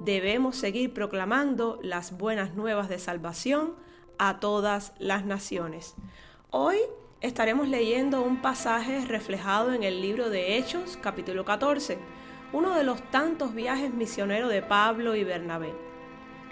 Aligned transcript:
debemos 0.00 0.56
seguir 0.56 0.92
proclamando 0.92 1.78
las 1.82 2.16
buenas 2.16 2.54
nuevas 2.54 2.88
de 2.88 2.98
salvación 2.98 3.74
a 4.18 4.40
todas 4.40 4.92
las 4.98 5.24
naciones. 5.24 5.94
Hoy 6.50 6.78
estaremos 7.20 7.68
leyendo 7.68 8.22
un 8.22 8.40
pasaje 8.40 9.04
reflejado 9.06 9.72
en 9.72 9.82
el 9.82 10.00
libro 10.00 10.30
de 10.30 10.56
Hechos, 10.56 10.98
capítulo 11.00 11.44
14, 11.44 11.98
uno 12.52 12.74
de 12.74 12.82
los 12.82 13.02
tantos 13.10 13.54
viajes 13.54 13.92
misioneros 13.92 14.50
de 14.50 14.62
Pablo 14.62 15.14
y 15.14 15.24
Bernabé. 15.24 15.72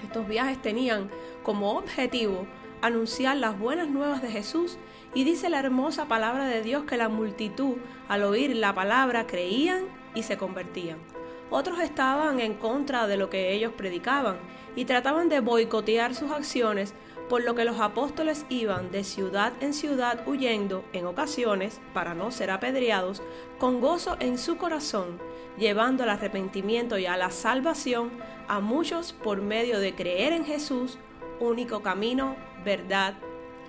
Estos 0.03 0.29
viajes 0.29 0.61
tenían 0.62 1.11
como 1.43 1.72
objetivo 1.72 2.46
anunciar 2.82 3.36
las 3.39 3.58
buenas 3.58 3.89
nuevas 3.89 4.22
de 4.22 4.30
Jesús 4.30 4.79
y 5.14 5.25
dice 5.25 5.49
la 5.49 5.58
hermosa 5.58 6.07
palabra 6.07 6.46
de 6.46 6.62
Dios 6.62 6.85
que 6.85 6.96
la 6.96 7.08
multitud 7.08 7.76
al 8.08 8.22
oír 8.22 8.54
la 8.54 8.75
palabra 8.75 9.26
creían 9.26 9.86
y 10.14 10.22
se 10.22 10.36
convertían. 10.36 11.18
Otros 11.50 11.80
estaban 11.80 12.40
en 12.40 12.54
contra 12.54 13.07
de 13.07 13.16
lo 13.16 13.30
que 13.30 13.52
ellos 13.52 13.72
predicaban 13.76 14.36
y 14.76 14.84
trataban 14.84 15.29
de 15.29 15.40
boicotear 15.40 16.14
sus 16.14 16.30
acciones, 16.30 16.94
por 17.29 17.43
lo 17.43 17.54
que 17.54 17.64
los 17.64 17.80
apóstoles 17.80 18.46
iban 18.48 18.90
de 18.90 19.04
ciudad 19.04 19.53
en 19.61 19.75
ciudad 19.75 20.26
huyendo, 20.26 20.84
en 20.92 21.06
ocasiones, 21.06 21.80
para 21.92 22.14
no 22.14 22.30
ser 22.30 22.50
apedreados, 22.50 23.22
con 23.58 23.80
gozo 23.80 24.16
en 24.20 24.39
su 24.39 24.56
corazón, 24.56 25.18
llevando 25.58 26.03
al 26.03 26.11
arrepentimiento 26.11 26.98
y 26.98 27.06
a 27.06 27.16
la 27.16 27.30
salvación 27.30 28.11
a 28.46 28.61
muchos 28.61 29.12
por 29.12 29.42
medio 29.42 29.78
de 29.78 29.94
creer 29.94 30.32
en 30.32 30.44
Jesús, 30.44 30.98
único 31.40 31.82
camino, 31.82 32.36
verdad 32.64 33.14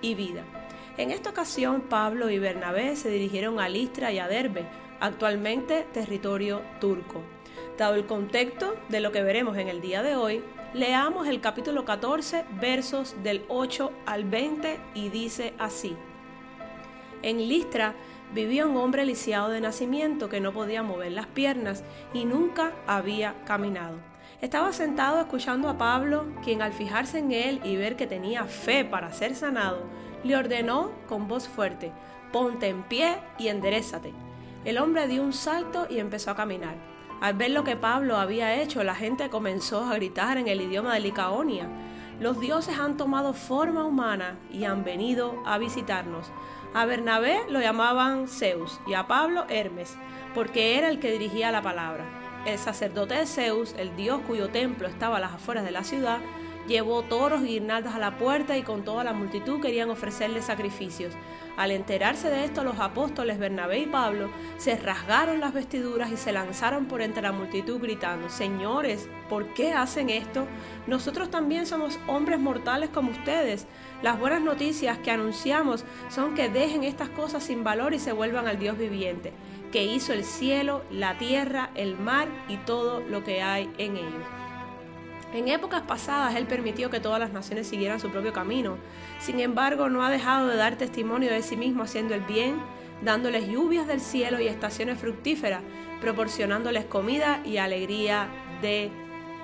y 0.00 0.14
vida. 0.14 0.44
En 0.96 1.10
esta 1.10 1.30
ocasión, 1.30 1.82
Pablo 1.82 2.30
y 2.30 2.38
Bernabé 2.38 2.96
se 2.96 3.10
dirigieron 3.10 3.60
a 3.60 3.68
Listra 3.68 4.12
y 4.12 4.18
a 4.18 4.28
Derbe, 4.28 4.66
actualmente 5.00 5.86
territorio 5.92 6.62
turco. 6.80 7.22
Dado 7.78 7.94
el 7.94 8.06
contexto 8.06 8.74
de 8.88 9.00
lo 9.00 9.12
que 9.12 9.22
veremos 9.22 9.56
en 9.56 9.68
el 9.68 9.80
día 9.80 10.02
de 10.02 10.16
hoy, 10.16 10.42
leamos 10.74 11.28
el 11.28 11.40
capítulo 11.40 11.84
14, 11.84 12.44
versos 12.60 13.16
del 13.22 13.44
8 13.48 13.92
al 14.06 14.24
20 14.24 14.78
y 14.94 15.08
dice 15.08 15.54
así. 15.58 15.96
En 17.22 17.48
Listra 17.48 17.94
vivía 18.32 18.66
un 18.66 18.76
hombre 18.76 19.04
lisiado 19.04 19.50
de 19.50 19.60
nacimiento 19.60 20.28
que 20.28 20.40
no 20.40 20.52
podía 20.52 20.82
mover 20.82 21.12
las 21.12 21.26
piernas 21.26 21.84
y 22.14 22.24
nunca 22.24 22.72
había 22.86 23.34
caminado. 23.44 23.98
Estaba 24.40 24.72
sentado 24.72 25.20
escuchando 25.20 25.68
a 25.68 25.76
Pablo, 25.76 26.26
quien 26.42 26.62
al 26.62 26.72
fijarse 26.72 27.18
en 27.18 27.32
él 27.32 27.60
y 27.62 27.76
ver 27.76 27.96
que 27.96 28.06
tenía 28.06 28.44
fe 28.44 28.84
para 28.84 29.12
ser 29.12 29.34
sanado, 29.34 29.82
le 30.24 30.36
ordenó 30.36 30.92
con 31.08 31.28
voz 31.28 31.46
fuerte, 31.46 31.92
ponte 32.32 32.68
en 32.68 32.82
pie 32.82 33.18
y 33.38 33.48
enderezate. 33.48 34.14
El 34.64 34.78
hombre 34.78 35.08
dio 35.08 35.22
un 35.22 35.32
salto 35.32 35.86
y 35.90 35.98
empezó 35.98 36.30
a 36.30 36.36
caminar. 36.36 36.74
Al 37.20 37.34
ver 37.34 37.50
lo 37.50 37.64
que 37.64 37.76
Pablo 37.76 38.16
había 38.16 38.62
hecho, 38.62 38.82
la 38.82 38.94
gente 38.94 39.28
comenzó 39.28 39.84
a 39.84 39.94
gritar 39.94 40.38
en 40.38 40.48
el 40.48 40.60
idioma 40.62 40.94
de 40.94 41.00
Licaonia. 41.00 41.68
Los 42.18 42.40
dioses 42.40 42.78
han 42.78 42.96
tomado 42.96 43.34
forma 43.34 43.84
humana 43.84 44.38
y 44.50 44.64
han 44.64 44.84
venido 44.84 45.42
a 45.44 45.58
visitarnos. 45.58 46.30
A 46.72 46.86
Bernabé 46.86 47.40
lo 47.50 47.60
llamaban 47.60 48.26
Zeus 48.26 48.80
y 48.86 48.94
a 48.94 49.06
Pablo 49.06 49.44
Hermes, 49.50 49.96
porque 50.34 50.78
era 50.78 50.88
el 50.88 50.98
que 50.98 51.12
dirigía 51.12 51.50
la 51.50 51.60
palabra. 51.62 52.04
El 52.46 52.58
sacerdote 52.58 53.14
de 53.14 53.26
Zeus, 53.26 53.74
el 53.76 53.96
dios 53.96 54.22
cuyo 54.26 54.48
templo 54.48 54.88
estaba 54.88 55.18
a 55.18 55.20
las 55.20 55.34
afueras 55.34 55.64
de 55.64 55.72
la 55.72 55.84
ciudad, 55.84 56.20
llevó 56.66 57.02
toros 57.02 57.42
y 57.42 57.46
guirnaldas 57.48 57.94
a 57.94 57.98
la 57.98 58.16
puerta 58.18 58.56
y 58.56 58.62
con 58.62 58.84
toda 58.84 59.04
la 59.04 59.12
multitud 59.12 59.60
querían 59.60 59.90
ofrecerle 59.90 60.42
sacrificios. 60.42 61.14
Al 61.56 61.72
enterarse 61.72 62.30
de 62.30 62.44
esto, 62.44 62.64
los 62.64 62.78
apóstoles 62.78 63.38
Bernabé 63.38 63.80
y 63.80 63.86
Pablo 63.86 64.30
se 64.56 64.76
rasgaron 64.76 65.40
las 65.40 65.52
vestiduras 65.52 66.10
y 66.10 66.16
se 66.16 66.32
lanzaron 66.32 66.86
por 66.86 67.02
entre 67.02 67.22
la 67.22 67.32
multitud 67.32 67.80
gritando, 67.80 68.30
Señores, 68.30 69.08
¿por 69.28 69.52
qué 69.52 69.72
hacen 69.72 70.08
esto? 70.10 70.46
Nosotros 70.86 71.30
también 71.30 71.66
somos 71.66 71.98
hombres 72.06 72.38
mortales 72.38 72.88
como 72.90 73.10
ustedes. 73.10 73.66
Las 74.02 74.18
buenas 74.18 74.40
noticias 74.40 74.98
que 74.98 75.10
anunciamos 75.10 75.84
son 76.08 76.34
que 76.34 76.48
dejen 76.48 76.84
estas 76.84 77.10
cosas 77.10 77.42
sin 77.42 77.62
valor 77.62 77.92
y 77.92 77.98
se 77.98 78.12
vuelvan 78.12 78.46
al 78.46 78.58
Dios 78.58 78.78
viviente 78.78 79.32
que 79.70 79.84
hizo 79.84 80.12
el 80.12 80.24
cielo, 80.24 80.82
la 80.90 81.16
tierra, 81.18 81.70
el 81.74 81.96
mar 81.96 82.28
y 82.48 82.56
todo 82.56 83.00
lo 83.00 83.22
que 83.24 83.42
hay 83.42 83.70
en 83.78 83.96
ellos. 83.96 84.39
En 85.32 85.48
épocas 85.48 85.82
pasadas 85.82 86.34
Él 86.34 86.46
permitió 86.46 86.90
que 86.90 87.00
todas 87.00 87.20
las 87.20 87.32
naciones 87.32 87.68
siguieran 87.68 88.00
su 88.00 88.10
propio 88.10 88.32
camino. 88.32 88.78
Sin 89.20 89.38
embargo, 89.38 89.88
no 89.88 90.04
ha 90.04 90.10
dejado 90.10 90.48
de 90.48 90.56
dar 90.56 90.76
testimonio 90.76 91.30
de 91.30 91.42
sí 91.42 91.56
mismo 91.56 91.84
haciendo 91.84 92.14
el 92.14 92.22
bien, 92.22 92.56
dándoles 93.02 93.48
lluvias 93.48 93.86
del 93.86 94.00
cielo 94.00 94.40
y 94.40 94.48
estaciones 94.48 94.98
fructíferas, 94.98 95.62
proporcionándoles 96.00 96.84
comida 96.84 97.40
y 97.44 97.58
alegría 97.58 98.28
de 98.60 98.90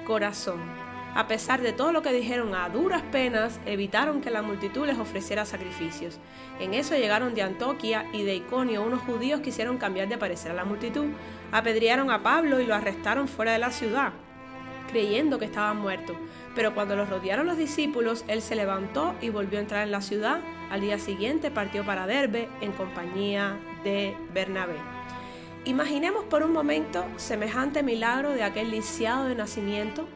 corazón. 0.06 0.60
A 1.14 1.28
pesar 1.28 1.62
de 1.62 1.72
todo 1.72 1.92
lo 1.92 2.02
que 2.02 2.12
dijeron 2.12 2.54
a 2.54 2.68
duras 2.68 3.00
penas, 3.10 3.58
evitaron 3.64 4.20
que 4.20 4.30
la 4.30 4.42
multitud 4.42 4.86
les 4.86 4.98
ofreciera 4.98 5.46
sacrificios. 5.46 6.18
En 6.60 6.74
eso 6.74 6.94
llegaron 6.94 7.34
de 7.34 7.40
Antoquia 7.40 8.04
y 8.12 8.24
de 8.24 8.34
Iconio 8.34 8.82
unos 8.82 9.00
judíos 9.00 9.40
quisieron 9.40 9.78
cambiar 9.78 10.08
de 10.08 10.18
parecer 10.18 10.50
a 10.50 10.54
la 10.54 10.66
multitud. 10.66 11.06
Apedrearon 11.52 12.10
a 12.10 12.22
Pablo 12.22 12.60
y 12.60 12.66
lo 12.66 12.74
arrestaron 12.74 13.28
fuera 13.28 13.52
de 13.52 13.58
la 13.58 13.70
ciudad, 13.70 14.12
creyendo 14.90 15.38
que 15.38 15.44
estaba 15.44 15.74
muerto. 15.74 16.16
Pero 16.54 16.74
cuando 16.74 16.96
los 16.96 17.08
rodearon 17.08 17.46
los 17.46 17.58
discípulos, 17.58 18.24
él 18.28 18.42
se 18.42 18.56
levantó 18.56 19.14
y 19.20 19.28
volvió 19.28 19.58
a 19.58 19.62
entrar 19.62 19.82
en 19.82 19.92
la 19.92 20.00
ciudad. 20.00 20.40
Al 20.70 20.80
día 20.80 20.98
siguiente 20.98 21.50
partió 21.50 21.84
para 21.84 22.06
Derbe 22.06 22.48
en 22.60 22.72
compañía 22.72 23.58
de 23.84 24.16
Bernabé. 24.32 24.76
Imaginemos 25.64 26.24
por 26.24 26.42
un 26.42 26.52
momento 26.52 27.04
semejante 27.16 27.82
milagro 27.82 28.30
de 28.30 28.42
aquel 28.42 28.70
lisiado 28.70 29.24
de 29.24 29.34
nacimiento 29.34 30.06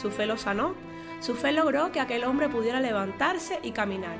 su 0.00 0.10
fe 0.12 0.26
lo 0.26 0.36
sanó. 0.36 0.74
Su 1.20 1.34
fe 1.34 1.50
logró 1.50 1.90
que 1.90 1.98
aquel 1.98 2.22
hombre 2.22 2.48
pudiera 2.48 2.80
levantarse 2.80 3.58
y 3.64 3.72
caminar. 3.72 4.16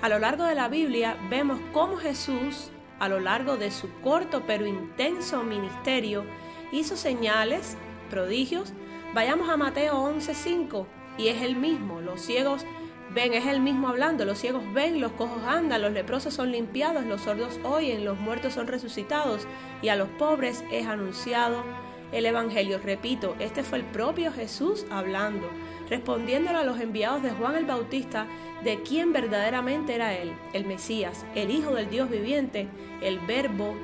A 0.00 0.08
lo 0.08 0.20
largo 0.20 0.44
de 0.44 0.54
la 0.54 0.68
Biblia 0.68 1.16
vemos 1.28 1.58
cómo 1.72 1.96
Jesús, 1.96 2.70
a 3.00 3.08
lo 3.08 3.18
largo 3.18 3.56
de 3.56 3.72
su 3.72 3.92
corto 4.00 4.44
pero 4.46 4.64
intenso 4.64 5.42
ministerio, 5.42 6.24
hizo 6.70 6.96
señales, 6.96 7.76
prodigios. 8.10 8.72
Vayamos 9.14 9.48
a 9.48 9.56
Mateo 9.56 9.96
11:5 9.96 10.86
y 11.16 11.28
es 11.28 11.40
el 11.40 11.56
mismo. 11.56 12.02
Los 12.02 12.20
ciegos 12.20 12.66
ven, 13.14 13.32
es 13.32 13.46
el 13.46 13.60
mismo 13.60 13.88
hablando. 13.88 14.26
Los 14.26 14.38
ciegos 14.38 14.62
ven, 14.74 15.00
los 15.00 15.12
cojos 15.12 15.42
andan, 15.44 15.80
los 15.80 15.92
leprosos 15.92 16.34
son 16.34 16.52
limpiados, 16.52 17.06
los 17.06 17.22
sordos 17.22 17.58
oyen, 17.64 18.04
los 18.04 18.18
muertos 18.18 18.52
son 18.52 18.66
resucitados 18.66 19.46
y 19.80 19.88
a 19.88 19.96
los 19.96 20.08
pobres 20.10 20.62
es 20.70 20.86
anunciado 20.86 21.64
el 22.12 22.26
Evangelio. 22.26 22.78
Repito, 22.84 23.34
este 23.38 23.62
fue 23.62 23.78
el 23.78 23.84
propio 23.84 24.30
Jesús 24.30 24.84
hablando, 24.90 25.48
respondiéndole 25.88 26.58
a 26.58 26.64
los 26.64 26.78
enviados 26.78 27.22
de 27.22 27.30
Juan 27.30 27.56
el 27.56 27.64
Bautista 27.64 28.26
de 28.62 28.82
quién 28.82 29.14
verdaderamente 29.14 29.94
era 29.94 30.14
Él, 30.14 30.32
el 30.52 30.66
Mesías, 30.66 31.24
el 31.34 31.50
Hijo 31.50 31.74
del 31.74 31.88
Dios 31.88 32.10
viviente, 32.10 32.68
el 33.00 33.18
Verbo 33.20 33.74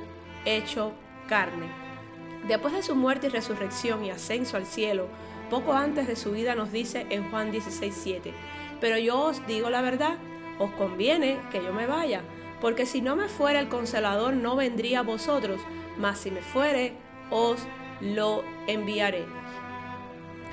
hecho 0.45 0.93
carne. 1.27 1.84
Después 2.47 2.73
de 2.73 2.83
su 2.83 2.95
muerte 2.95 3.27
y 3.27 3.29
resurrección 3.29 4.05
y 4.05 4.11
ascenso 4.11 4.57
al 4.57 4.65
cielo, 4.65 5.07
poco 5.49 5.73
antes 5.73 6.07
de 6.07 6.15
su 6.15 6.31
vida 6.31 6.55
nos 6.55 6.71
dice 6.71 7.05
en 7.09 7.29
Juan 7.29 7.51
16:7, 7.51 8.33
pero 8.79 8.97
yo 8.97 9.19
os 9.19 9.45
digo 9.47 9.69
la 9.69 9.81
verdad, 9.81 10.17
os 10.59 10.71
conviene 10.71 11.39
que 11.51 11.63
yo 11.63 11.73
me 11.73 11.87
vaya, 11.87 12.21
porque 12.61 12.85
si 12.85 13.01
no 13.01 13.15
me 13.15 13.27
fuera 13.27 13.59
el 13.59 13.69
consolador 13.69 14.33
no 14.33 14.55
vendría 14.55 14.99
a 14.99 15.03
vosotros, 15.03 15.59
mas 15.97 16.19
si 16.19 16.31
me 16.31 16.41
fuere, 16.41 16.93
os 17.29 17.59
lo 17.99 18.43
enviaré. 18.67 19.25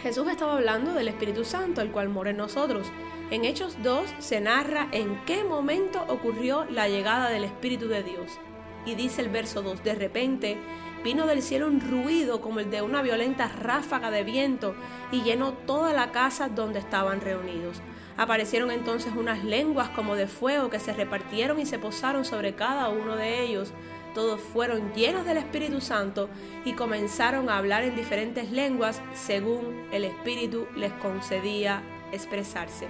Jesús 0.02 0.26
estaba 0.28 0.54
hablando 0.54 0.94
del 0.94 1.08
Espíritu 1.08 1.44
Santo, 1.44 1.80
el 1.80 1.92
cual 1.92 2.08
mora 2.08 2.30
en 2.30 2.36
nosotros. 2.36 2.90
En 3.30 3.44
Hechos 3.44 3.76
2 3.82 4.14
se 4.18 4.40
narra 4.40 4.88
en 4.90 5.24
qué 5.26 5.44
momento 5.44 6.04
ocurrió 6.08 6.64
la 6.64 6.88
llegada 6.88 7.28
del 7.28 7.44
Espíritu 7.44 7.86
de 7.86 8.02
Dios. 8.02 8.38
Y 8.84 8.96
dice 8.96 9.22
el 9.22 9.28
verso 9.28 9.62
2, 9.62 9.84
de 9.84 9.94
repente 9.94 10.56
vino 11.02 11.26
del 11.26 11.42
cielo 11.42 11.66
un 11.66 11.80
ruido 11.80 12.40
como 12.40 12.60
el 12.60 12.70
de 12.70 12.82
una 12.82 13.02
violenta 13.02 13.48
ráfaga 13.48 14.10
de 14.10 14.24
viento 14.24 14.74
y 15.10 15.22
llenó 15.22 15.52
toda 15.52 15.92
la 15.92 16.12
casa 16.12 16.48
donde 16.48 16.78
estaban 16.78 17.20
reunidos. 17.20 17.80
Aparecieron 18.16 18.70
entonces 18.70 19.12
unas 19.16 19.44
lenguas 19.44 19.88
como 19.90 20.16
de 20.16 20.26
fuego 20.26 20.70
que 20.70 20.78
se 20.78 20.92
repartieron 20.92 21.58
y 21.58 21.66
se 21.66 21.78
posaron 21.78 22.24
sobre 22.24 22.54
cada 22.54 22.88
uno 22.88 23.16
de 23.16 23.42
ellos 23.42 23.72
todos 24.14 24.40
fueron 24.40 24.92
llenos 24.92 25.24
del 25.24 25.38
Espíritu 25.38 25.80
Santo 25.80 26.28
y 26.64 26.74
comenzaron 26.74 27.48
a 27.48 27.56
hablar 27.56 27.82
en 27.82 27.96
diferentes 27.96 28.50
lenguas 28.50 29.00
según 29.14 29.86
el 29.90 30.04
Espíritu 30.04 30.66
les 30.76 30.92
concedía 30.92 31.82
expresarse. 32.12 32.88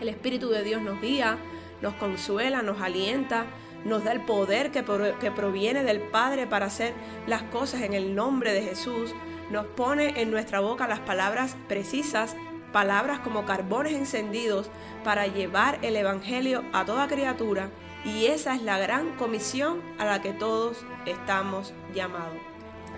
El 0.00 0.08
Espíritu 0.08 0.48
de 0.50 0.62
Dios 0.62 0.80
nos 0.80 1.00
guía, 1.00 1.38
nos 1.80 1.94
consuela, 1.94 2.62
nos 2.62 2.80
alienta, 2.80 3.46
nos 3.84 4.04
da 4.04 4.12
el 4.12 4.20
poder 4.22 4.70
que, 4.70 4.82
proviene 4.82 5.82
del 5.82 6.00
Padre 6.00 6.46
para 6.46 6.66
hacer 6.66 6.94
las 7.26 7.42
cosas 7.44 7.82
en 7.82 7.94
el 7.94 8.14
nombre 8.14 8.52
de 8.52 8.62
Jesús, 8.62 9.14
nos 9.50 9.66
pone 9.66 10.20
en 10.20 10.30
nuestra 10.30 10.60
boca 10.60 10.88
las 10.88 11.00
palabras 11.00 11.56
precisas, 11.68 12.36
palabras 12.72 13.18
como 13.20 13.44
carbones 13.44 13.92
encendidos 13.92 14.70
para 15.04 15.26
llevar 15.26 15.78
el 15.82 15.96
Evangelio 15.96 16.64
a 16.72 16.84
toda 16.84 17.08
criatura 17.08 17.68
y 18.04 18.26
esa 18.26 18.54
es 18.54 18.62
la 18.62 18.78
gran 18.78 19.16
comisión 19.16 19.80
a 19.98 20.04
la 20.04 20.22
que 20.22 20.32
todos 20.32 20.84
estamos 21.06 21.72
llamados. 21.94 22.51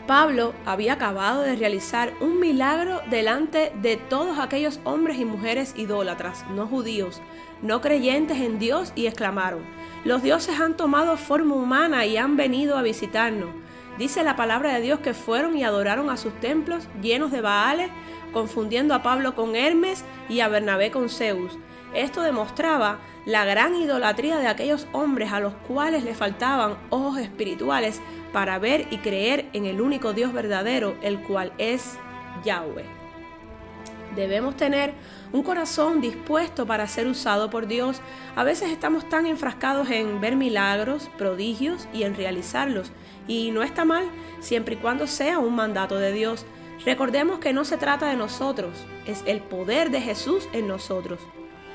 Pablo 0.06 0.52
había 0.66 0.94
acabado 0.94 1.40
de 1.40 1.56
realizar 1.56 2.12
un 2.20 2.38
milagro 2.38 3.00
delante 3.08 3.72
de 3.80 3.96
todos 3.96 4.38
aquellos 4.38 4.78
hombres 4.84 5.18
y 5.18 5.24
mujeres 5.24 5.72
idólatras, 5.76 6.44
no 6.50 6.66
judíos, 6.66 7.22
no 7.62 7.80
creyentes 7.80 8.38
en 8.38 8.58
Dios, 8.58 8.92
y 8.94 9.06
exclamaron, 9.06 9.62
los 10.04 10.22
dioses 10.22 10.60
han 10.60 10.76
tomado 10.76 11.16
forma 11.16 11.54
humana 11.54 12.04
y 12.04 12.18
han 12.18 12.36
venido 12.36 12.76
a 12.76 12.82
visitarnos. 12.82 13.48
Dice 13.96 14.24
la 14.24 14.36
palabra 14.36 14.74
de 14.74 14.82
Dios 14.82 14.98
que 14.98 15.14
fueron 15.14 15.56
y 15.56 15.64
adoraron 15.64 16.10
a 16.10 16.18
sus 16.18 16.34
templos 16.40 16.86
llenos 17.00 17.30
de 17.32 17.40
Baales, 17.40 17.90
confundiendo 18.32 18.92
a 18.92 19.02
Pablo 19.02 19.34
con 19.34 19.56
Hermes 19.56 20.04
y 20.28 20.40
a 20.40 20.48
Bernabé 20.48 20.90
con 20.90 21.08
Zeus. 21.08 21.56
Esto 21.94 22.22
demostraba 22.22 22.98
la 23.24 23.44
gran 23.44 23.76
idolatría 23.76 24.38
de 24.38 24.48
aquellos 24.48 24.88
hombres 24.92 25.32
a 25.32 25.38
los 25.38 25.54
cuales 25.54 26.02
le 26.02 26.14
faltaban 26.14 26.76
ojos 26.90 27.18
espirituales 27.18 28.00
para 28.32 28.58
ver 28.58 28.88
y 28.90 28.98
creer 28.98 29.48
en 29.52 29.64
el 29.64 29.80
único 29.80 30.12
Dios 30.12 30.32
verdadero, 30.32 30.96
el 31.02 31.20
cual 31.20 31.52
es 31.56 31.96
Yahweh. 32.44 32.84
Debemos 34.16 34.56
tener 34.56 34.94
un 35.32 35.42
corazón 35.44 36.00
dispuesto 36.00 36.66
para 36.66 36.88
ser 36.88 37.06
usado 37.06 37.48
por 37.48 37.68
Dios. 37.68 38.00
A 38.34 38.42
veces 38.42 38.70
estamos 38.70 39.08
tan 39.08 39.26
enfrascados 39.26 39.88
en 39.90 40.20
ver 40.20 40.36
milagros, 40.36 41.10
prodigios 41.16 41.88
y 41.92 42.02
en 42.02 42.16
realizarlos. 42.16 42.90
Y 43.26 43.50
no 43.52 43.62
está 43.62 43.84
mal 43.84 44.04
siempre 44.40 44.74
y 44.74 44.78
cuando 44.78 45.06
sea 45.06 45.38
un 45.38 45.54
mandato 45.54 45.96
de 45.96 46.12
Dios. 46.12 46.44
Recordemos 46.84 47.38
que 47.38 47.52
no 47.52 47.64
se 47.64 47.76
trata 47.76 48.10
de 48.10 48.16
nosotros, 48.16 48.84
es 49.06 49.22
el 49.26 49.40
poder 49.40 49.90
de 49.90 50.00
Jesús 50.00 50.48
en 50.52 50.66
nosotros 50.66 51.20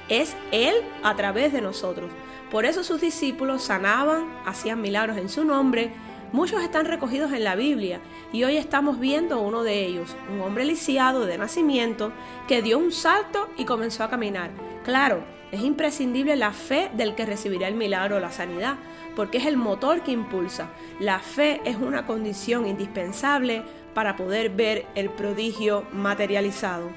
es 0.10 0.36
Él 0.52 0.76
a 1.04 1.16
través 1.16 1.54
de 1.54 1.62
nosotros. 1.62 2.12
Por 2.52 2.66
eso 2.66 2.84
sus 2.84 3.00
discípulos 3.00 3.64
sanaban, 3.64 4.26
hacían 4.46 4.82
milagros 4.82 5.18
en 5.18 5.30
su 5.30 5.46
nombre. 5.46 5.92
Muchos 6.32 6.62
están 6.62 6.86
recogidos 6.86 7.32
en 7.32 7.44
la 7.44 7.56
Biblia 7.56 8.02
y 8.32 8.44
hoy 8.44 8.58
estamos 8.58 9.00
viendo 9.00 9.40
uno 9.40 9.64
de 9.64 9.86
ellos, 9.86 10.16
un 10.32 10.42
hombre 10.42 10.66
lisiado 10.66 11.26
de 11.26 11.38
nacimiento 11.38 12.12
que 12.48 12.62
dio 12.62 12.78
un 12.78 12.92
salto 12.92 13.50
y 13.58 13.66
comenzó 13.66 14.04
a 14.04 14.10
caminar. 14.10 14.52
Claro, 14.84 15.24
es 15.52 15.62
imprescindible 15.62 16.36
la 16.36 16.52
fe 16.52 16.92
del 16.94 17.16
que 17.16 17.26
recibirá 17.26 17.68
el 17.68 17.74
milagro 17.74 18.18
o 18.18 18.20
la 18.20 18.32
sanidad, 18.32 18.76
porque 19.16 19.40
es 19.40 19.46
el 19.46 19.58
motor 19.58 20.02
que 20.02 20.12
impulsa. 20.12 20.70
La 21.00 21.20
fe 21.20 21.62
es 21.66 21.78
una 21.78 22.06
condición 22.06 22.68
indispensable 22.68 23.64
para 23.96 24.16
poder 24.16 24.52
ver 24.52 24.86
el 24.94 25.10
prodigio 25.10 25.86
materializado. 25.92 26.90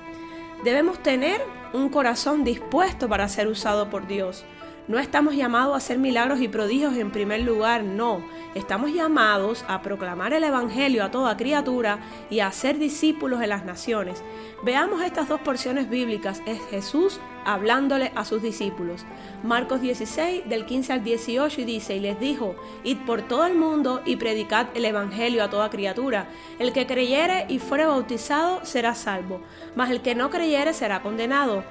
Debemos 0.64 1.02
tener 1.02 1.40
un 1.72 1.88
corazón 1.88 2.44
dispuesto 2.44 3.08
para 3.08 3.28
ser 3.28 3.48
usado 3.48 3.88
por 3.90 4.06
Dios. 4.06 4.44
No 4.88 4.98
estamos 4.98 5.36
llamados 5.36 5.74
a 5.74 5.76
hacer 5.76 5.98
milagros 5.98 6.40
y 6.40 6.48
prodigios 6.48 6.96
en 6.96 7.12
primer 7.12 7.42
lugar, 7.42 7.84
no. 7.84 8.20
Estamos 8.56 8.92
llamados 8.92 9.64
a 9.68 9.80
proclamar 9.80 10.32
el 10.32 10.42
Evangelio 10.42 11.04
a 11.04 11.10
toda 11.12 11.36
criatura 11.36 12.00
y 12.30 12.40
a 12.40 12.50
ser 12.50 12.80
discípulos 12.80 13.38
de 13.38 13.46
las 13.46 13.64
naciones. 13.64 14.24
Veamos 14.64 15.00
estas 15.02 15.28
dos 15.28 15.40
porciones 15.40 15.88
bíblicas. 15.88 16.42
Es 16.46 16.60
Jesús 16.68 17.20
hablándole 17.44 18.10
a 18.16 18.24
sus 18.24 18.42
discípulos. 18.42 19.04
Marcos 19.44 19.80
16 19.80 20.48
del 20.48 20.66
15 20.66 20.92
al 20.94 21.04
18 21.04 21.60
y 21.60 21.64
dice, 21.64 21.94
y 21.94 22.00
les 22.00 22.18
dijo, 22.18 22.56
id 22.82 22.98
por 23.06 23.22
todo 23.22 23.46
el 23.46 23.54
mundo 23.54 24.02
y 24.04 24.16
predicad 24.16 24.66
el 24.74 24.84
Evangelio 24.84 25.44
a 25.44 25.50
toda 25.50 25.70
criatura. 25.70 26.26
El 26.58 26.72
que 26.72 26.88
creyere 26.88 27.46
y 27.48 27.60
fuere 27.60 27.86
bautizado 27.86 28.64
será 28.64 28.96
salvo, 28.96 29.42
mas 29.76 29.90
el 29.90 30.02
que 30.02 30.16
no 30.16 30.28
creyere 30.28 30.74
será 30.74 31.02
condenado. 31.02 31.62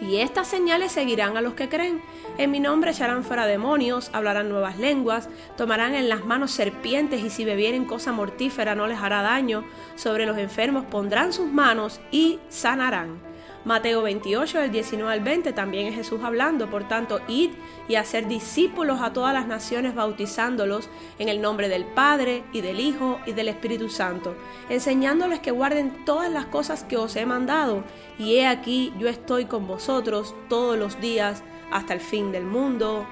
Y 0.00 0.18
estas 0.18 0.48
señales 0.48 0.92
seguirán 0.92 1.36
a 1.36 1.40
los 1.40 1.54
que 1.54 1.68
creen. 1.68 2.02
En 2.38 2.50
mi 2.50 2.60
nombre 2.60 2.90
echarán 2.90 3.24
fuera 3.24 3.46
demonios, 3.46 4.10
hablarán 4.12 4.48
nuevas 4.48 4.78
lenguas, 4.78 5.28
tomarán 5.56 5.94
en 5.94 6.08
las 6.08 6.24
manos 6.24 6.50
serpientes 6.50 7.22
y 7.22 7.30
si 7.30 7.44
bebieren 7.44 7.86
cosa 7.86 8.12
mortífera 8.12 8.74
no 8.74 8.86
les 8.86 8.98
hará 8.98 9.22
daño. 9.22 9.64
Sobre 9.94 10.26
los 10.26 10.36
enfermos 10.36 10.84
pondrán 10.84 11.32
sus 11.32 11.50
manos 11.50 12.00
y 12.10 12.38
sanarán. 12.48 13.35
Mateo 13.66 14.02
28, 14.02 14.60
del 14.60 14.70
19 14.70 15.12
al 15.12 15.20
20, 15.24 15.52
también 15.52 15.88
es 15.88 15.96
Jesús 15.96 16.20
hablando, 16.22 16.70
por 16.70 16.86
tanto, 16.86 17.20
id 17.26 17.50
y 17.88 17.96
hacer 17.96 18.28
discípulos 18.28 19.00
a 19.02 19.12
todas 19.12 19.34
las 19.34 19.48
naciones 19.48 19.96
bautizándolos 19.96 20.88
en 21.18 21.28
el 21.28 21.42
nombre 21.42 21.68
del 21.68 21.84
Padre 21.84 22.44
y 22.52 22.60
del 22.60 22.78
Hijo 22.78 23.18
y 23.26 23.32
del 23.32 23.48
Espíritu 23.48 23.88
Santo, 23.88 24.36
enseñándoles 24.68 25.40
que 25.40 25.50
guarden 25.50 26.04
todas 26.04 26.30
las 26.30 26.46
cosas 26.46 26.84
que 26.84 26.96
os 26.96 27.16
he 27.16 27.26
mandado, 27.26 27.82
y 28.20 28.36
he 28.36 28.46
aquí 28.46 28.94
yo 29.00 29.08
estoy 29.08 29.46
con 29.46 29.66
vosotros 29.66 30.36
todos 30.48 30.78
los 30.78 31.00
días 31.00 31.42
hasta 31.72 31.92
el 31.92 32.00
fin 32.00 32.30
del 32.30 32.44
mundo. 32.44 33.04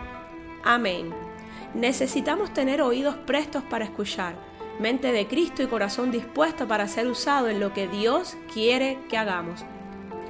Amén. 0.62 1.12
Necesitamos 1.74 2.54
tener 2.54 2.80
oídos 2.80 3.16
prestos 3.16 3.64
para 3.64 3.86
escuchar, 3.86 4.36
mente 4.78 5.10
de 5.10 5.26
Cristo 5.26 5.64
y 5.64 5.66
corazón 5.66 6.12
dispuesto 6.12 6.68
para 6.68 6.86
ser 6.86 7.08
usado 7.08 7.48
en 7.48 7.58
lo 7.58 7.72
que 7.72 7.88
Dios 7.88 8.36
quiere 8.52 9.00
que 9.08 9.18
hagamos 9.18 9.64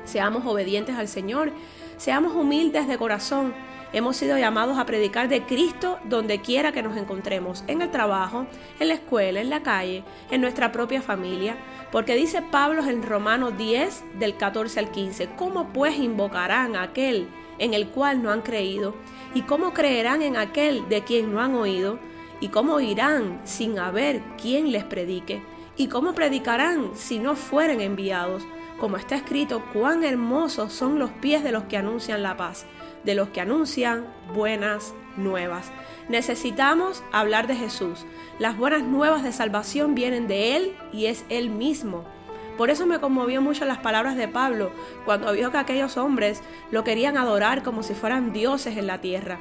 seamos 0.04 0.44
obedientes 0.46 0.96
al 0.96 1.08
Señor, 1.08 1.52
seamos 1.96 2.34
humildes 2.34 2.88
de 2.88 2.98
corazón. 2.98 3.54
Hemos 3.92 4.16
sido 4.16 4.36
llamados 4.36 4.76
a 4.76 4.86
predicar 4.86 5.28
de 5.28 5.42
Cristo 5.42 5.98
donde 6.04 6.40
quiera 6.40 6.72
que 6.72 6.82
nos 6.82 6.96
encontremos, 6.96 7.62
en 7.68 7.80
el 7.80 7.92
trabajo, 7.92 8.46
en 8.80 8.88
la 8.88 8.94
escuela, 8.94 9.40
en 9.40 9.50
la 9.50 9.62
calle, 9.62 10.02
en 10.32 10.40
nuestra 10.40 10.72
propia 10.72 11.00
familia, 11.00 11.56
porque 11.92 12.16
dice 12.16 12.42
Pablo 12.42 12.84
en 12.84 13.04
Romanos 13.04 13.56
10 13.56 14.18
del 14.18 14.36
14 14.36 14.80
al 14.80 14.90
15, 14.90 15.28
¿cómo 15.36 15.68
pues 15.72 15.96
invocarán 15.96 16.74
a 16.74 16.82
aquel 16.82 17.28
en 17.58 17.72
el 17.72 17.88
cual 17.88 18.20
no 18.20 18.32
han 18.32 18.42
creído? 18.42 18.94
¿Y 19.32 19.42
cómo 19.42 19.72
creerán 19.72 20.22
en 20.22 20.36
aquel 20.36 20.88
de 20.88 21.04
quien 21.04 21.32
no 21.32 21.40
han 21.40 21.54
oído? 21.54 22.00
¿Y 22.40 22.48
cómo 22.48 22.80
irán 22.80 23.40
sin 23.44 23.78
haber 23.78 24.20
quien 24.40 24.72
les 24.72 24.84
predique? 24.84 25.40
¿Y 25.76 25.88
cómo 25.88 26.14
predicarán 26.14 26.90
si 26.94 27.18
no 27.18 27.36
fueren 27.36 27.80
enviados? 27.80 28.42
Como 28.78 28.96
está 28.96 29.14
escrito, 29.16 29.62
cuán 29.72 30.04
hermosos 30.04 30.72
son 30.72 30.98
los 30.98 31.10
pies 31.10 31.44
de 31.44 31.52
los 31.52 31.64
que 31.64 31.76
anuncian 31.76 32.22
la 32.22 32.36
paz, 32.36 32.66
de 33.04 33.14
los 33.14 33.28
que 33.28 33.40
anuncian 33.40 34.06
buenas 34.34 34.94
nuevas. 35.16 35.70
Necesitamos 36.08 37.02
hablar 37.12 37.46
de 37.46 37.56
Jesús. 37.56 38.04
Las 38.38 38.56
buenas 38.58 38.82
nuevas 38.82 39.22
de 39.22 39.32
salvación 39.32 39.94
vienen 39.94 40.26
de 40.26 40.56
Él 40.56 40.76
y 40.92 41.06
es 41.06 41.24
Él 41.28 41.50
mismo. 41.50 42.04
Por 42.56 42.70
eso 42.70 42.86
me 42.86 43.00
conmovió 43.00 43.40
mucho 43.40 43.64
las 43.64 43.78
palabras 43.78 44.16
de 44.16 44.28
Pablo 44.28 44.70
cuando 45.04 45.32
vio 45.32 45.50
que 45.50 45.58
aquellos 45.58 45.96
hombres 45.96 46.42
lo 46.70 46.84
querían 46.84 47.16
adorar 47.16 47.62
como 47.62 47.82
si 47.82 47.94
fueran 47.94 48.32
dioses 48.32 48.76
en 48.76 48.86
la 48.86 49.00
tierra. 49.00 49.38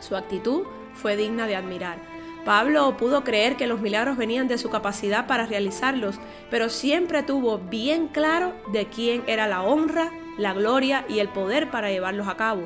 Su 0.00 0.16
actitud 0.16 0.62
fue 0.94 1.16
digna 1.16 1.46
de 1.46 1.56
admirar. 1.56 2.11
Pablo 2.44 2.96
pudo 2.96 3.22
creer 3.22 3.56
que 3.56 3.68
los 3.68 3.80
milagros 3.80 4.16
venían 4.16 4.48
de 4.48 4.58
su 4.58 4.68
capacidad 4.68 5.26
para 5.28 5.46
realizarlos, 5.46 6.18
pero 6.50 6.68
siempre 6.68 7.22
tuvo 7.22 7.58
bien 7.58 8.08
claro 8.08 8.52
de 8.72 8.86
quién 8.86 9.22
era 9.28 9.46
la 9.46 9.62
honra, 9.62 10.10
la 10.38 10.52
gloria 10.52 11.04
y 11.08 11.20
el 11.20 11.28
poder 11.28 11.70
para 11.70 11.90
llevarlos 11.90 12.26
a 12.26 12.36
cabo. 12.36 12.62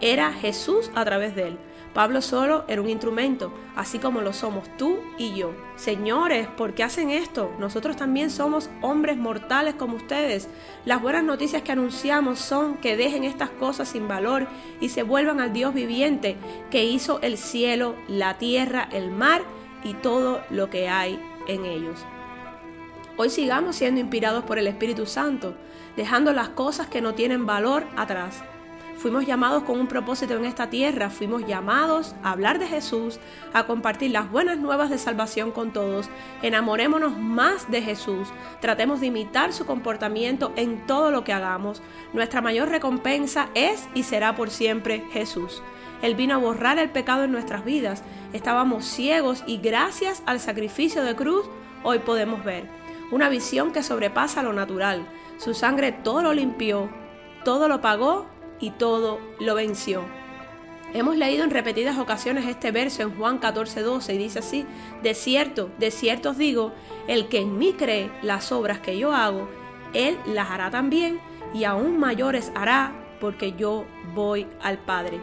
Era 0.00 0.32
Jesús 0.32 0.92
a 0.94 1.04
través 1.04 1.34
de 1.34 1.48
él. 1.48 1.58
Pablo 1.94 2.20
solo 2.22 2.64
era 2.68 2.82
un 2.82 2.88
instrumento, 2.88 3.52
así 3.74 3.98
como 3.98 4.20
lo 4.20 4.32
somos 4.32 4.68
tú 4.76 4.98
y 5.16 5.34
yo. 5.34 5.52
Señores, 5.76 6.46
¿por 6.46 6.74
qué 6.74 6.82
hacen 6.82 7.10
esto? 7.10 7.50
Nosotros 7.58 7.96
también 7.96 8.30
somos 8.30 8.70
hombres 8.82 9.16
mortales 9.16 9.74
como 9.74 9.96
ustedes. 9.96 10.48
Las 10.84 11.00
buenas 11.00 11.24
noticias 11.24 11.62
que 11.62 11.72
anunciamos 11.72 12.38
son 12.38 12.76
que 12.76 12.96
dejen 12.96 13.24
estas 13.24 13.50
cosas 13.50 13.88
sin 13.88 14.06
valor 14.06 14.46
y 14.80 14.90
se 14.90 15.02
vuelvan 15.02 15.40
al 15.40 15.52
Dios 15.52 15.74
viviente 15.74 16.36
que 16.70 16.84
hizo 16.84 17.20
el 17.22 17.38
cielo, 17.38 17.94
la 18.06 18.38
tierra, 18.38 18.88
el 18.92 19.10
mar 19.10 19.42
y 19.82 19.94
todo 19.94 20.42
lo 20.50 20.70
que 20.70 20.88
hay 20.88 21.18
en 21.46 21.64
ellos. 21.64 22.04
Hoy 23.16 23.30
sigamos 23.30 23.76
siendo 23.76 24.00
inspirados 24.00 24.44
por 24.44 24.58
el 24.58 24.68
Espíritu 24.68 25.06
Santo, 25.06 25.54
dejando 25.96 26.32
las 26.32 26.50
cosas 26.50 26.86
que 26.86 27.00
no 27.00 27.14
tienen 27.14 27.46
valor 27.46 27.84
atrás 27.96 28.42
Fuimos 28.98 29.26
llamados 29.26 29.62
con 29.62 29.78
un 29.78 29.86
propósito 29.86 30.34
en 30.34 30.44
esta 30.44 30.70
tierra, 30.70 31.08
fuimos 31.08 31.46
llamados 31.46 32.16
a 32.24 32.32
hablar 32.32 32.58
de 32.58 32.66
Jesús, 32.66 33.20
a 33.52 33.62
compartir 33.62 34.10
las 34.10 34.28
buenas 34.28 34.58
nuevas 34.58 34.90
de 34.90 34.98
salvación 34.98 35.52
con 35.52 35.72
todos. 35.72 36.10
Enamorémonos 36.42 37.16
más 37.16 37.70
de 37.70 37.80
Jesús, 37.80 38.26
tratemos 38.60 39.00
de 39.00 39.06
imitar 39.06 39.52
su 39.52 39.66
comportamiento 39.66 40.52
en 40.56 40.84
todo 40.84 41.12
lo 41.12 41.22
que 41.22 41.32
hagamos. 41.32 41.80
Nuestra 42.12 42.40
mayor 42.40 42.70
recompensa 42.70 43.50
es 43.54 43.88
y 43.94 44.02
será 44.02 44.34
por 44.34 44.50
siempre 44.50 45.04
Jesús. 45.12 45.62
Él 46.02 46.16
vino 46.16 46.34
a 46.34 46.38
borrar 46.38 46.80
el 46.80 46.90
pecado 46.90 47.22
en 47.22 47.30
nuestras 47.30 47.64
vidas. 47.64 48.02
Estábamos 48.32 48.84
ciegos 48.84 49.44
y 49.46 49.58
gracias 49.58 50.24
al 50.26 50.40
sacrificio 50.40 51.04
de 51.04 51.14
cruz 51.14 51.48
hoy 51.84 52.00
podemos 52.00 52.42
ver. 52.42 52.68
Una 53.12 53.28
visión 53.28 53.70
que 53.70 53.84
sobrepasa 53.84 54.42
lo 54.42 54.52
natural. 54.52 55.06
Su 55.36 55.54
sangre 55.54 55.92
todo 55.92 56.20
lo 56.20 56.32
limpió, 56.32 56.90
todo 57.44 57.68
lo 57.68 57.80
pagó 57.80 58.26
y 58.60 58.70
todo 58.70 59.20
lo 59.40 59.54
venció. 59.54 60.04
Hemos 60.94 61.16
leído 61.16 61.44
en 61.44 61.50
repetidas 61.50 61.98
ocasiones 61.98 62.46
este 62.46 62.70
verso 62.70 63.02
en 63.02 63.14
Juan 63.14 63.38
14, 63.38 63.82
12 63.82 64.14
y 64.14 64.18
dice 64.18 64.38
así, 64.38 64.66
de 65.02 65.14
cierto, 65.14 65.70
de 65.78 65.90
cierto 65.90 66.30
os 66.30 66.38
digo, 66.38 66.72
el 67.06 67.28
que 67.28 67.40
en 67.40 67.58
mí 67.58 67.74
cree 67.74 68.10
las 68.22 68.52
obras 68.52 68.80
que 68.80 68.98
yo 68.98 69.12
hago, 69.12 69.48
él 69.92 70.18
las 70.26 70.50
hará 70.50 70.70
también 70.70 71.20
y 71.52 71.64
aún 71.64 71.98
mayores 71.98 72.52
hará 72.54 72.92
porque 73.20 73.52
yo 73.52 73.84
voy 74.14 74.46
al 74.62 74.78
Padre. 74.78 75.20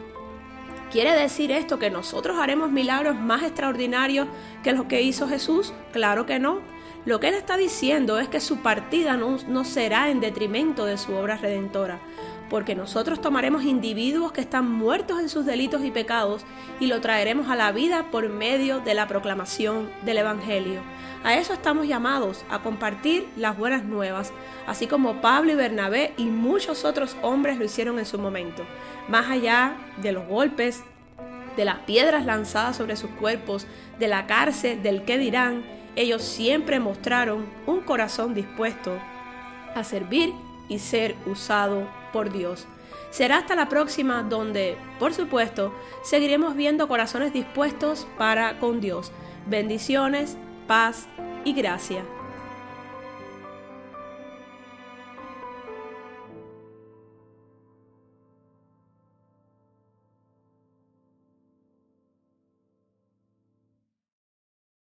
¿Quiere 0.92 1.14
decir 1.14 1.52
esto 1.52 1.80
que 1.80 1.90
nosotros 1.90 2.38
haremos 2.38 2.72
milagros 2.72 3.16
más 3.16 3.44
extraordinarios 3.44 4.28
que 4.64 4.72
los 4.72 4.86
que 4.86 5.02
hizo 5.02 5.28
Jesús? 5.28 5.74
Claro 5.92 6.26
que 6.26 6.40
no. 6.40 6.62
Lo 7.06 7.20
que 7.20 7.28
Él 7.28 7.34
está 7.34 7.58
diciendo 7.58 8.20
es 8.20 8.30
que 8.30 8.40
su 8.40 8.58
partida 8.58 9.18
no, 9.18 9.38
no 9.48 9.64
será 9.64 10.10
en 10.10 10.20
detrimento 10.20 10.86
de 10.86 10.98
su 10.98 11.14
obra 11.14 11.38
redentora, 11.38 12.00
porque 12.50 12.76
nosotros 12.76 13.22
tomaremos 13.22 13.64
individuos 13.64 14.32
que 14.32 14.42
están 14.42 14.70
muertos 14.70 15.20
en 15.20 15.30
sus 15.30 15.46
delitos 15.46 15.84
y 15.84 15.92
pecados 15.92 16.44
y 16.80 16.88
lo 16.88 17.02
traeremos 17.02 17.50
a 17.50 17.56
la 17.56 17.72
vida 17.72 18.06
por 18.12 18.30
medio 18.30 18.80
de 18.80 18.94
la 18.94 19.08
proclamación 19.08 19.90
del 20.04 20.20
Evangelio. 20.20 20.82
A 21.24 21.36
eso 21.36 21.54
estamos 21.54 21.88
llamados, 21.88 22.46
a 22.52 22.60
compartir 22.60 23.28
las 23.36 23.58
buenas 23.58 23.84
nuevas, 23.84 24.32
así 24.68 24.86
como 24.86 25.22
Pablo 25.22 25.54
y 25.54 25.56
Bernabé 25.56 26.14
y 26.18 26.26
muchos 26.26 26.86
otros 26.86 27.18
hombres 27.24 27.58
lo 27.58 27.66
hicieron 27.66 27.98
en 27.98 28.06
su 28.06 28.20
momento. 28.20 28.64
Más 29.08 29.30
allá 29.30 29.76
de 29.98 30.12
los 30.12 30.28
golpes, 30.28 30.84
de 31.58 31.66
las 31.66 31.80
piedras 31.80 32.26
lanzadas 32.26 32.78
sobre 32.78 32.96
sus 32.96 33.10
cuerpos, 33.12 33.66
de 33.98 34.08
la 34.08 34.28
cárcel, 34.28 34.84
del 34.84 35.04
qué 35.04 35.18
dirán, 35.18 35.64
ellos 35.96 36.22
siempre 36.22 36.80
mostraron 36.80 37.46
un 37.66 37.80
corazón 37.80 38.36
dispuesto 38.36 38.92
a 39.74 39.84
servir 39.84 40.34
y 40.70 40.80
ser 40.80 41.16
usado 41.26 41.88
Dios. 42.32 42.66
Será 43.12 43.38
hasta 43.38 43.56
la 43.56 43.70
próxima 43.70 44.24
donde, 44.24 44.78
por 45.00 45.14
supuesto, 45.14 45.74
seguiremos 46.04 46.56
viendo 46.56 46.88
corazones 46.88 47.34
dispuestos 47.34 48.08
para 48.18 48.60
con 48.60 48.82
Dios. 48.82 49.12
Bendiciones, 49.46 50.38
paz 50.68 51.08
y 51.44 51.54
gracia. 51.54 52.04